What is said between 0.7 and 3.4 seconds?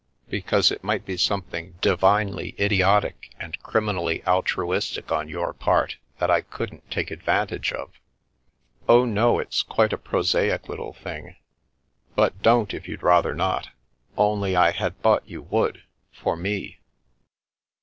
it might be something divinely idiotic and tt tt tt